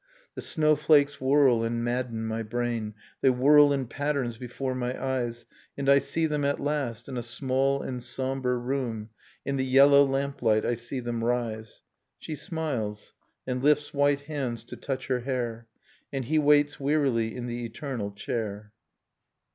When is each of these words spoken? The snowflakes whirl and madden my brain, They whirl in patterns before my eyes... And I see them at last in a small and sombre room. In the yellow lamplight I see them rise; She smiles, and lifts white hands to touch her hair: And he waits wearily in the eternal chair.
The 0.33 0.41
snowflakes 0.41 1.21
whirl 1.21 1.61
and 1.63 1.83
madden 1.83 2.25
my 2.25 2.41
brain, 2.41 2.95
They 3.21 3.29
whirl 3.29 3.71
in 3.71 3.85
patterns 3.85 4.35
before 4.35 4.73
my 4.73 4.99
eyes... 4.99 5.45
And 5.77 5.87
I 5.87 5.99
see 5.99 6.25
them 6.25 6.43
at 6.43 6.59
last 6.59 7.07
in 7.07 7.17
a 7.17 7.21
small 7.21 7.83
and 7.83 8.01
sombre 8.01 8.57
room. 8.57 9.11
In 9.45 9.57
the 9.57 9.63
yellow 9.63 10.03
lamplight 10.03 10.65
I 10.65 10.73
see 10.73 11.01
them 11.01 11.23
rise; 11.23 11.83
She 12.17 12.33
smiles, 12.33 13.13
and 13.45 13.61
lifts 13.61 13.93
white 13.93 14.21
hands 14.21 14.63
to 14.63 14.75
touch 14.75 15.05
her 15.05 15.19
hair: 15.19 15.67
And 16.11 16.25
he 16.25 16.39
waits 16.39 16.79
wearily 16.79 17.35
in 17.35 17.45
the 17.45 17.63
eternal 17.63 18.11
chair. 18.11 18.71